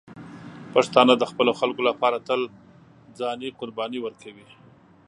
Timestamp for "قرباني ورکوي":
3.59-4.47